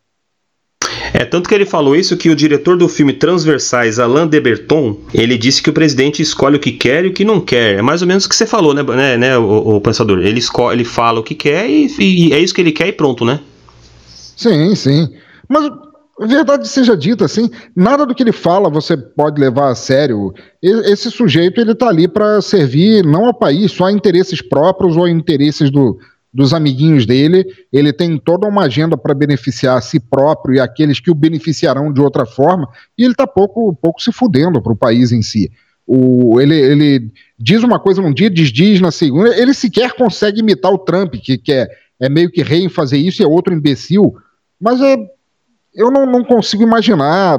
[1.12, 4.96] É, tanto que ele falou isso que o diretor do filme Transversais, Alain de Berton,
[5.12, 7.78] ele disse que o presidente escolhe o que quer e o que não quer.
[7.78, 10.18] É mais ou menos o que você falou, né, né, né o, o pensador?
[10.20, 12.92] Ele, escolhe, ele fala o que quer e, e é isso que ele quer e
[12.92, 13.40] pronto, né?
[14.40, 15.14] Sim, sim.
[15.46, 15.70] Mas
[16.26, 20.32] verdade seja dita, assim, nada do que ele fala você pode levar a sério.
[20.62, 25.04] Esse sujeito ele está ali para servir não ao país, só a interesses próprios ou
[25.04, 25.98] a interesses do,
[26.32, 27.44] dos amiguinhos dele.
[27.70, 31.92] Ele tem toda uma agenda para beneficiar a si próprio e aqueles que o beneficiarão
[31.92, 32.66] de outra forma.
[32.96, 35.50] E ele está pouco, pouco se fudendo para o país em si.
[35.86, 39.36] O, ele, ele diz uma coisa num dia, desdiz na segunda.
[39.36, 41.68] Ele sequer consegue imitar o Trump, que, que é,
[42.00, 44.14] é meio que rei em fazer isso e é outro imbecil.
[44.60, 44.96] Mas é,
[45.74, 47.38] eu não, não consigo imaginar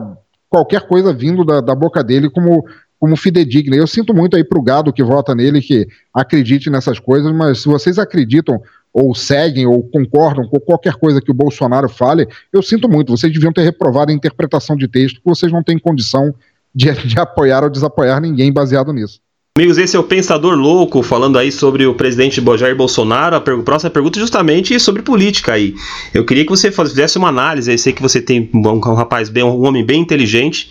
[0.49, 2.65] qualquer coisa vindo da, da boca dele como,
[2.99, 3.75] como fidedigna.
[3.75, 7.67] Eu sinto muito aí pro gado que vota nele que acredite nessas coisas, mas se
[7.67, 8.61] vocês acreditam
[8.93, 13.15] ou seguem ou concordam com qualquer coisa que o Bolsonaro fale, eu sinto muito.
[13.15, 16.33] Vocês deviam ter reprovado a interpretação de texto, porque vocês não têm condição
[16.75, 19.21] de, de apoiar ou desapoiar ninguém baseado nisso.
[19.57, 23.35] Amigos, esse é o Pensador Louco, falando aí sobre o presidente Jair Bolsonaro.
[23.35, 25.75] A próxima pergunta é justamente sobre política aí.
[26.13, 29.43] Eu queria que você fizesse uma análise, eu sei que você tem um, rapaz bem,
[29.43, 30.69] um homem bem inteligente,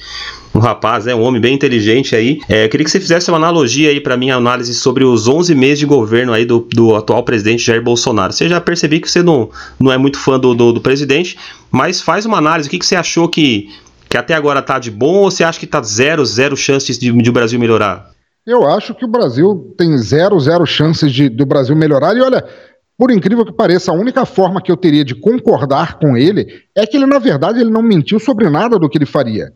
[0.54, 2.40] um rapaz, né, um homem bem inteligente aí.
[2.48, 5.54] É, eu queria que você fizesse uma analogia aí para mim, análise sobre os 11
[5.54, 8.32] meses de governo aí do, do atual presidente Jair Bolsonaro.
[8.32, 11.36] Você já percebi que você não, não é muito fã do, do, do presidente,
[11.70, 12.66] mas faz uma análise.
[12.66, 13.68] O que, que você achou que,
[14.08, 17.12] que até agora tá de bom ou você acha que tá zero, zero chances de,
[17.12, 18.18] de o Brasil melhorar?
[18.46, 22.16] Eu acho que o Brasil tem zero, zero chances de, do Brasil melhorar.
[22.16, 22.44] E olha,
[22.96, 26.86] por incrível que pareça, a única forma que eu teria de concordar com ele é
[26.86, 29.52] que ele, na verdade, ele não mentiu sobre nada do que ele faria.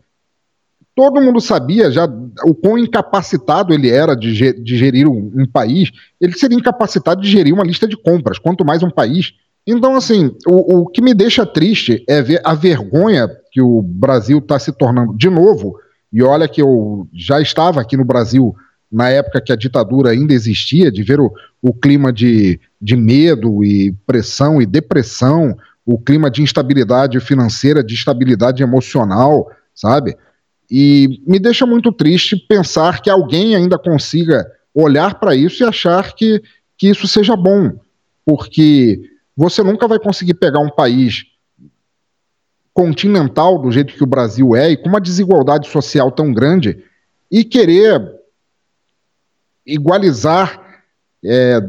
[0.95, 2.05] Todo mundo sabia já
[2.45, 5.91] o quão incapacitado ele era de, gerir um, um, país.
[6.21, 9.33] Ele seria incapacitado de gerir uma lista de compras, quanto mais um país.
[9.67, 14.37] Então, assim, o, o que me deixa triste é ver a vergonha que o Brasil
[14.37, 15.77] está se tornando de novo.
[16.13, 18.55] E olha que eu já estava aqui no Brasil
[18.91, 23.63] na época que a ditadura ainda existia, de ver o, o clima de, de medo
[23.63, 30.15] e pressão e depressão, o clima de instabilidade financeira, de instabilidade emocional, sabe?
[30.69, 36.13] E me deixa muito triste pensar que alguém ainda consiga olhar para isso e achar
[36.13, 36.41] que,
[36.77, 37.71] que isso seja bom,
[38.25, 39.01] porque
[39.35, 41.25] você nunca vai conseguir pegar um país
[42.73, 46.83] continental do jeito que o Brasil é e com uma desigualdade social tão grande
[47.31, 48.01] e querer
[49.65, 50.61] igualizar,
[51.23, 51.59] é,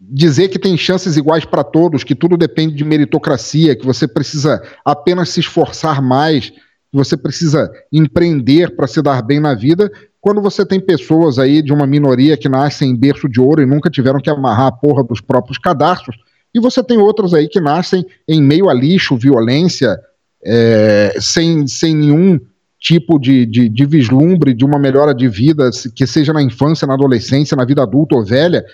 [0.00, 4.62] dizer que tem chances iguais para todos, que tudo depende de meritocracia, que você precisa
[4.84, 10.42] apenas se esforçar mais, que você precisa empreender para se dar bem na vida, quando
[10.42, 13.88] você tem pessoas aí de uma minoria que nascem em berço de ouro e nunca
[13.88, 16.16] tiveram que amarrar a porra dos próprios cadastros,
[16.54, 19.98] e você tem outros aí que nascem em meio a lixo, violência,
[20.42, 22.40] é, sem, sem nenhum
[22.78, 26.94] tipo de, de, de, vislumbre de uma melhora de vida, que seja na infância, na
[26.94, 28.64] adolescência, na vida adulta ou velha,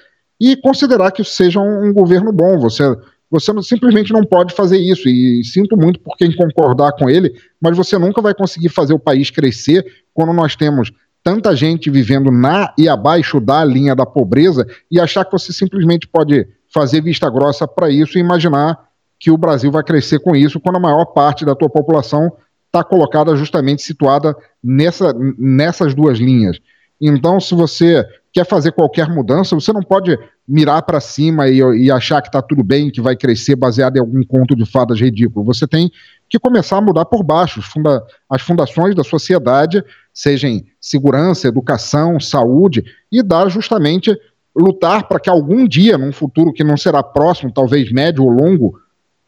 [0.41, 2.59] e considerar que isso seja um, um governo bom.
[2.59, 2.83] Você,
[3.31, 7.77] você simplesmente não pode fazer isso, e sinto muito por quem concordar com ele, mas
[7.77, 12.75] você nunca vai conseguir fazer o país crescer quando nós temos tanta gente vivendo na
[12.77, 17.69] e abaixo da linha da pobreza e achar que você simplesmente pode fazer vista grossa
[17.69, 18.77] para isso e imaginar
[19.21, 22.33] que o Brasil vai crescer com isso, quando a maior parte da tua população
[22.73, 26.59] está colocada justamente situada nessa, nessas duas linhas.
[26.99, 31.91] Então, se você quer fazer qualquer mudança, você não pode mirar para cima e, e,
[31.91, 35.45] achar que está tudo bem, que vai crescer baseado em algum conto de fadas ridículo.
[35.45, 35.91] Você tem
[36.31, 42.85] que começar a mudar por baixo funda as fundações da sociedade, sejam segurança, educação, saúde,
[43.11, 44.17] e dar justamente
[44.57, 48.79] lutar para que algum dia, num futuro que não será próximo, talvez médio ou longo,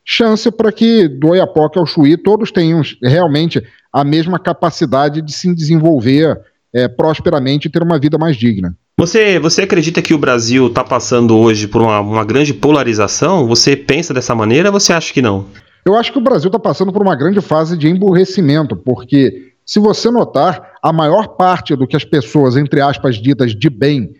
[0.04, 3.62] chance para que do Oiapoque ao Chuí todos tenham realmente
[3.92, 6.38] a mesma capacidade de se desenvolver
[6.74, 8.76] é, prosperamente e ter uma vida mais digna.
[8.98, 13.46] Você, você acredita que o Brasil está passando hoje por uma, uma grande polarização?
[13.48, 15.46] Você pensa dessa maneira ou você acha que não?
[15.84, 19.78] Eu acho que o Brasil está passando por uma grande fase de emburrecimento, porque se
[19.78, 24.12] você notar, a maior parte do que as pessoas, entre aspas, ditas de bem,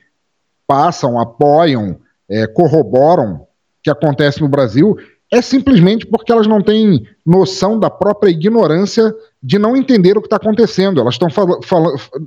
[0.67, 3.47] passam, apoiam, é, corroboram
[3.83, 4.97] que acontece no Brasil,
[5.33, 10.27] é simplesmente porque elas não têm noção da própria ignorância de não entender o que
[10.27, 11.01] está acontecendo.
[11.01, 11.29] Elas, estão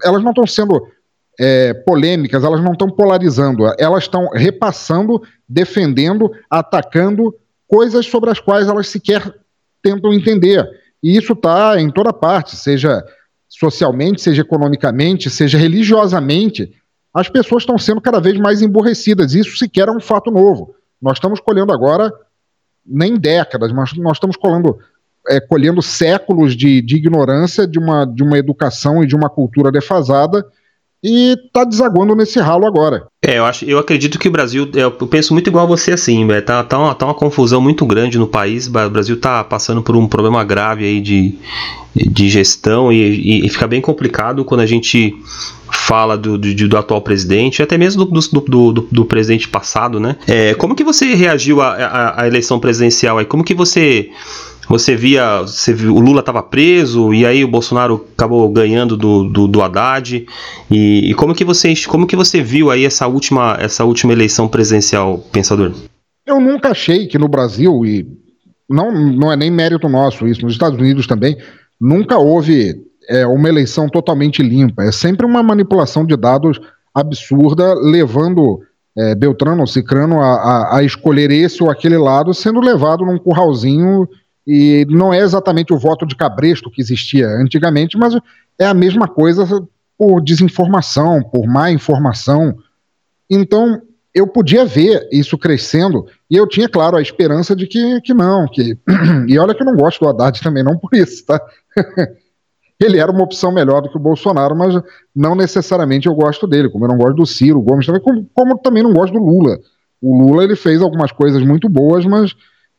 [0.03, 0.87] elas não estão sendo
[1.39, 7.33] é, polêmicas, elas não estão polarizando, elas estão repassando, defendendo, atacando
[7.67, 9.33] coisas sobre as quais elas sequer
[9.81, 10.67] tentam entender.
[11.01, 13.03] E isso está em toda parte, seja
[13.47, 16.73] socialmente, seja economicamente, seja religiosamente.
[17.13, 19.33] As pessoas estão sendo cada vez mais emburrecidas.
[19.33, 20.75] Isso sequer é um fato novo.
[21.01, 22.11] Nós estamos colhendo agora
[22.87, 24.77] nem décadas, mas nós estamos colhendo,
[25.27, 29.71] é, colhendo séculos de, de ignorância de uma, de uma educação e de uma cultura
[29.71, 30.45] defasada
[31.03, 33.07] e está desaguando nesse ralo agora.
[33.23, 36.27] É, eu, acho, eu acredito que o Brasil, eu penso muito igual a você assim,
[36.45, 39.95] tá, tá, uma, tá uma confusão muito grande no país, o Brasil está passando por
[39.95, 41.37] um problema grave aí de,
[41.95, 45.15] de gestão e, e, e fica bem complicado quando a gente
[45.71, 50.15] fala do, do, do, atual presidente, até mesmo do, do, do, do presidente passado, né?
[50.27, 53.25] É, como que você reagiu à, à, eleição presidencial aí?
[53.25, 54.09] Como que você
[54.67, 59.23] você via, você viu, o Lula estava preso e aí o Bolsonaro acabou ganhando do,
[59.23, 60.25] do, do Haddad
[60.69, 64.47] e, e, como que você como que você viu aí essa última essa última eleição
[64.47, 65.71] presidencial, pensador?
[66.25, 68.05] Eu nunca achei que no Brasil e
[68.69, 71.37] não não é nem mérito nosso isso nos Estados Unidos também
[71.79, 74.83] nunca houve é, uma eleição totalmente limpa.
[74.83, 76.59] É sempre uma manipulação de dados
[76.93, 78.59] absurda, levando
[78.97, 83.17] é, Beltrano ou Cicrano a, a, a, escolher esse ou aquele lado, sendo levado num
[83.17, 84.07] curralzinho
[84.47, 88.17] e não é exatamente o voto de cabresto que existia antigamente, mas
[88.57, 89.45] é a mesma coisa
[89.97, 92.57] por desinformação, por má informação.
[93.29, 93.81] Então,
[94.15, 98.47] eu podia ver isso crescendo e eu tinha, claro, a esperança de que, que não.
[98.47, 98.77] Que...
[99.27, 101.41] E olha que eu não gosto do Haddad também, não por isso, tá?
[102.79, 104.81] ele era uma opção melhor do que o Bolsonaro, mas
[105.13, 108.57] não necessariamente eu gosto dele, como eu não gosto do Ciro Gomes também, como, como
[108.59, 109.59] também não gosto do Lula.
[110.01, 112.33] O Lula ele fez algumas coisas muito boas, mas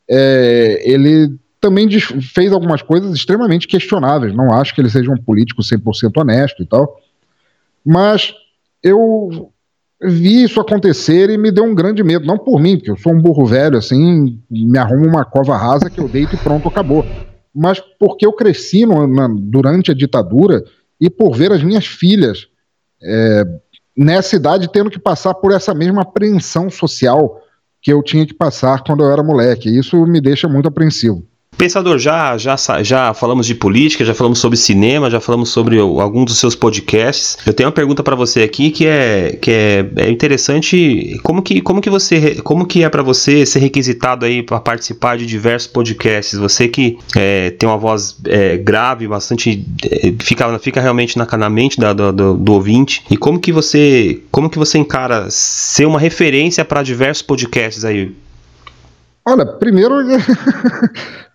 [0.09, 4.33] é, ele também fez algumas coisas extremamente questionáveis.
[4.35, 6.99] Não acho que ele seja um político 100% honesto e tal.
[7.85, 8.33] Mas
[8.83, 9.51] eu
[10.01, 12.25] vi isso acontecer e me deu um grande medo.
[12.25, 15.89] Não por mim, porque eu sou um burro velho, assim, me arrumo uma cova rasa
[15.89, 17.05] que eu deito e pronto, acabou
[17.53, 20.63] mas porque eu cresci no, na, durante a ditadura
[20.99, 22.47] e por ver as minhas filhas
[23.01, 23.43] é,
[23.95, 27.41] nessa idade tendo que passar por essa mesma apreensão social
[27.81, 29.69] que eu tinha que passar quando eu era moleque.
[29.69, 31.25] Isso me deixa muito apreensivo.
[31.59, 36.23] Pensador, já, já, já falamos de política, já falamos sobre cinema, já falamos sobre alguns
[36.23, 37.37] dos seus podcasts.
[37.45, 41.19] Eu tenho uma pergunta para você aqui que é que é, é, interessante.
[41.21, 45.17] Como que, como que você como que é para você ser requisitado aí para participar
[45.17, 46.39] de diversos podcasts?
[46.39, 51.49] Você que é, tem uma voz é, grave, bastante é, fica, fica realmente na, na
[51.49, 53.03] mente da, do, do, do, ouvinte.
[53.11, 58.15] E como que você como que você encara ser uma referência para diversos podcasts aí?
[59.25, 59.95] Olha, primeiro,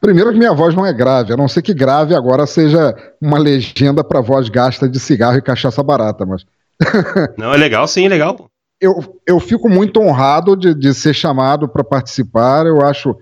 [0.05, 3.39] primeiro que minha voz não é grave, a não ser que grave agora seja uma
[3.39, 6.45] legenda para voz gasta de cigarro e cachaça barata, mas.
[7.39, 8.51] não, é legal, sim, é legal.
[8.79, 13.17] Eu, eu fico muito honrado de, de ser chamado para participar, eu acho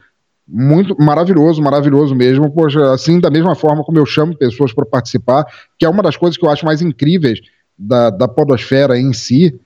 [0.48, 5.46] muito maravilhoso, maravilhoso mesmo, poxa, assim, da mesma forma como eu chamo pessoas para participar,
[5.78, 7.38] que é uma das coisas que eu acho mais incríveis
[7.78, 9.56] da, da podosfera em si,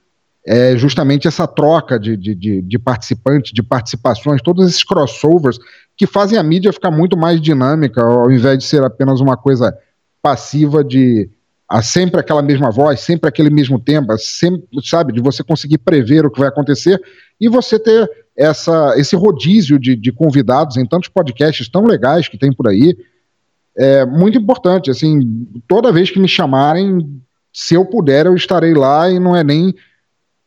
[0.46, 5.59] é justamente essa troca de, de, de, de, participantes, de participações, todos esses crossovers
[5.96, 9.76] que fazem a mídia ficar muito mais dinâmica, ao invés de ser apenas uma coisa
[10.20, 11.30] passiva de
[11.68, 16.24] a sempre aquela mesma voz, sempre aquele mesmo tempo, sempre, sabe, de você conseguir prever
[16.24, 17.00] o que vai acontecer
[17.40, 22.38] e você ter essa, esse rodízio de, de convidados em tantos podcasts tão legais que
[22.38, 22.96] tem por aí,
[23.76, 27.20] é muito importante, assim, toda vez que me chamarem,
[27.52, 29.74] se eu puder, eu estarei lá e não é nem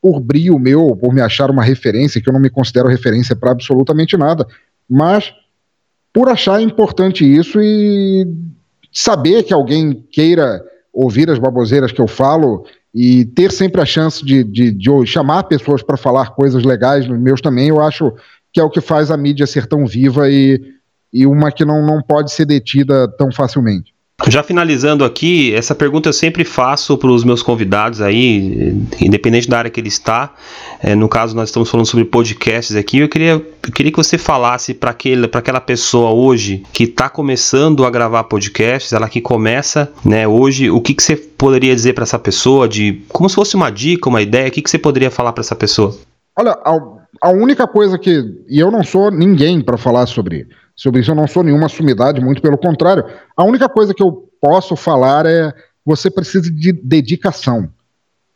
[0.01, 3.51] por brio meu, por me achar uma referência, que eu não me considero referência para
[3.51, 4.47] absolutamente nada,
[4.89, 5.33] mas
[6.19, 8.27] por achar importante isso e
[8.91, 14.25] saber que alguém queira ouvir as baboseiras que eu falo e ter sempre a chance
[14.25, 18.13] de, de, de chamar pessoas para falar coisas legais nos meus também, eu acho
[18.51, 20.61] que é o que faz a mídia ser tão viva e,
[21.13, 23.93] e uma que não, não pode ser detida tão facilmente.
[24.27, 29.57] Já finalizando aqui, essa pergunta eu sempre faço para os meus convidados aí, independente da
[29.57, 30.33] área que ele está.
[30.83, 32.99] É, no caso, nós estamos falando sobre podcasts aqui.
[32.99, 37.89] Eu queria, eu queria que você falasse para aquela pessoa hoje que está começando a
[37.89, 42.19] gravar podcasts, ela que começa né, hoje, o que, que você poderia dizer para essa
[42.19, 45.31] pessoa, de como se fosse uma dica, uma ideia, o que, que você poderia falar
[45.31, 45.95] para essa pessoa?
[46.37, 46.79] Olha, a,
[47.21, 48.23] a única coisa que.
[48.49, 50.47] E eu não sou ninguém para falar sobre
[50.79, 53.03] Sobre isso eu não sou nenhuma sumidade, muito pelo contrário.
[53.35, 55.53] A única coisa que eu posso falar é
[55.85, 57.69] você precisa de dedicação.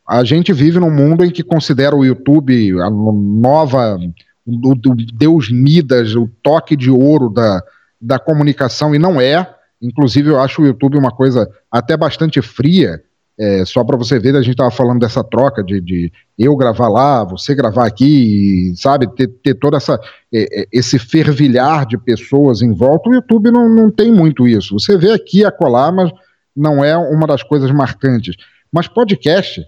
[0.06, 3.98] A gente vive num mundo em que considera o YouTube a nova,
[4.44, 7.62] o, o Deus Midas, o toque de ouro da,
[7.98, 9.50] da comunicação, e não é.
[9.80, 13.02] Inclusive, eu acho o YouTube uma coisa até bastante fria.
[13.36, 16.88] É, só para você ver, a gente estava falando dessa troca de, de, eu gravar
[16.88, 19.98] lá, você gravar aqui, sabe, ter, ter todo essa,
[20.32, 23.10] é, é, esse fervilhar de pessoas em volta.
[23.10, 24.78] O YouTube não, não tem muito isso.
[24.78, 26.12] Você vê aqui a colar, mas
[26.54, 28.36] não é uma das coisas marcantes.
[28.70, 29.66] Mas podcast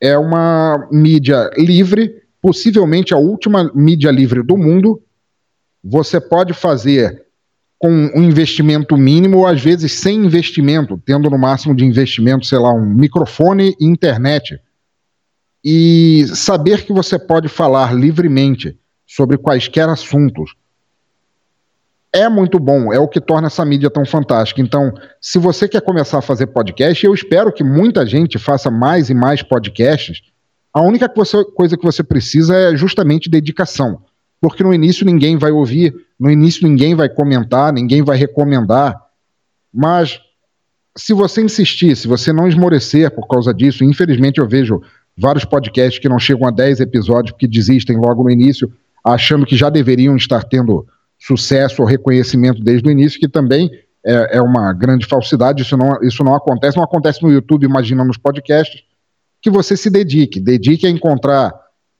[0.00, 5.00] é uma mídia livre, possivelmente a última mídia livre do mundo.
[5.84, 7.25] Você pode fazer
[7.78, 12.58] com um investimento mínimo, ou às vezes sem investimento, tendo no máximo de investimento, sei
[12.58, 14.58] lá, um microfone e internet.
[15.62, 20.54] E saber que você pode falar livremente sobre quaisquer assuntos
[22.12, 24.62] é muito bom, é o que torna essa mídia tão fantástica.
[24.62, 29.10] Então, se você quer começar a fazer podcast, eu espero que muita gente faça mais
[29.10, 30.22] e mais podcasts.
[30.72, 34.02] A única coisa que você precisa é justamente dedicação
[34.40, 39.00] porque no início ninguém vai ouvir, no início ninguém vai comentar, ninguém vai recomendar.
[39.72, 40.20] Mas
[40.96, 44.80] se você insistir, se você não esmorecer por causa disso, infelizmente eu vejo
[45.16, 48.72] vários podcasts que não chegam a 10 episódios porque desistem logo no início,
[49.04, 50.86] achando que já deveriam estar tendo
[51.18, 53.70] sucesso ou reconhecimento desde o início, que também
[54.04, 58.04] é, é uma grande falsidade, isso não, isso não acontece, não acontece no YouTube, imagina
[58.04, 58.82] nos podcasts,
[59.40, 61.52] que você se dedique, dedique a encontrar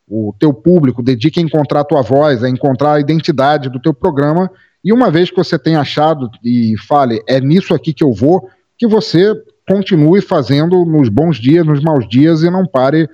[0.08, 3.92] o teu público, dedique a encontrar a tua voz, a encontrar a identidade do teu
[3.92, 4.50] programa.
[4.84, 8.48] E uma vez que você tenha achado e fale, é nisso aqui que eu vou,
[8.78, 9.34] que você
[9.68, 13.08] continue fazendo nos bons dias, nos maus dias e não pare,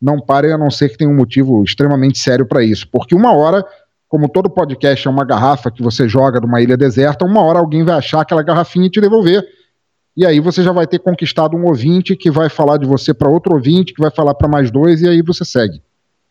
[0.00, 2.88] não pare a não ser que tenha um motivo extremamente sério para isso.
[2.90, 3.62] Porque uma hora,
[4.08, 7.84] como todo podcast é uma garrafa que você joga numa ilha deserta, uma hora alguém
[7.84, 9.46] vai achar aquela garrafinha e te devolver.
[10.16, 13.28] E aí você já vai ter conquistado um ouvinte que vai falar de você para
[13.28, 15.82] outro ouvinte, que vai falar para mais dois, e aí você segue.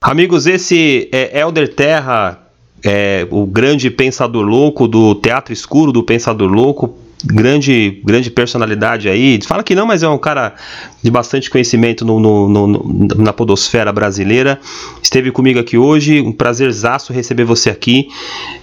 [0.01, 2.39] Amigos, esse é Elder Terra,
[2.85, 6.95] é, o grande pensador louco do Teatro Escuro do Pensador Louco,
[7.25, 9.39] grande grande personalidade aí.
[9.43, 10.53] Fala que não, mas é um cara
[11.01, 14.59] de bastante conhecimento no, no, no, na podosfera brasileira.
[15.01, 18.07] Esteve comigo aqui hoje, um prazerzaço receber você aqui.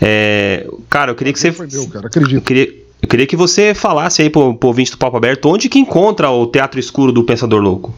[0.00, 1.50] É, cara, eu queria que você.
[1.50, 2.36] Foi meu, cara, acredito.
[2.36, 2.72] Eu queria,
[3.02, 6.30] eu queria que você falasse aí pro, pro ouvinte do Papo Aberto onde que encontra
[6.30, 7.92] o Teatro Escuro do Pensador Louco.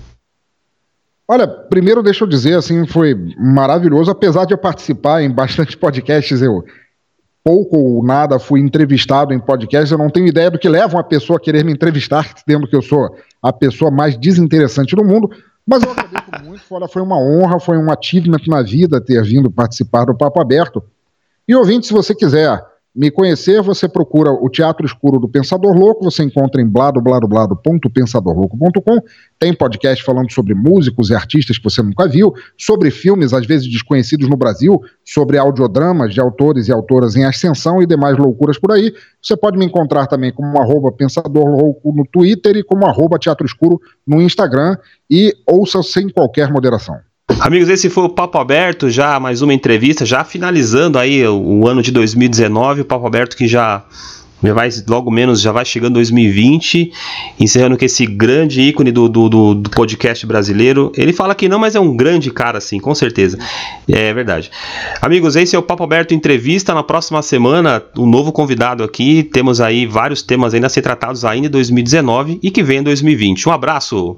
[1.29, 6.41] Olha, primeiro deixa eu dizer, assim, foi maravilhoso, apesar de eu participar em bastante podcasts,
[6.41, 6.65] eu
[7.43, 11.05] pouco ou nada fui entrevistado em podcasts, eu não tenho ideia do que leva uma
[11.05, 15.31] pessoa a querer me entrevistar, tendo que eu sou a pessoa mais desinteressante do mundo,
[15.67, 19.51] mas eu agradeço muito, olha, foi uma honra, foi um achievement na vida ter vindo
[19.51, 20.83] participar do Papo Aberto.
[21.47, 22.61] E ouvinte, se você quiser
[22.97, 29.01] me conhecer, você procura o Teatro Escuro do Pensador Louco, você encontra em bladobladoblado.pensadorlouco.com.
[29.39, 33.71] Tem podcast falando sobre músicos e artistas que você nunca viu, sobre filmes às vezes
[33.71, 38.73] desconhecidos no Brasil, sobre audiodramas de autores e autoras em ascensão e demais loucuras por
[38.73, 38.91] aí.
[39.21, 43.45] Você pode me encontrar também como arroba Pensador Louco no Twitter e como arroba Teatro
[43.45, 44.75] Escuro no Instagram
[45.11, 46.97] e ouça sem qualquer moderação.
[47.41, 51.69] Amigos, esse foi o Papo Aberto, já mais uma entrevista, já finalizando aí o, o
[51.69, 53.85] ano de 2019, o Papo Aberto que já
[54.43, 56.93] já vai, logo menos já vai chegando 2020,
[57.41, 60.93] encerrando com esse grande ícone do, do, do, podcast brasileiro.
[60.95, 63.39] Ele fala que não, mas é um grande cara, sim, com certeza.
[63.89, 64.51] É verdade.
[65.01, 66.75] Amigos, esse é o Papo Aberto Entrevista.
[66.75, 69.23] Na próxima semana, um novo convidado aqui.
[69.23, 72.83] Temos aí vários temas ainda a ser tratados ainda em 2019 e que vem em
[72.83, 73.49] 2020.
[73.49, 74.15] Um abraço!